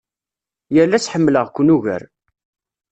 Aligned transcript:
Yal 0.75 0.95
ass 0.97 1.11
ḥemmleɣ-ken 1.13 1.73
ugar. 1.75 2.03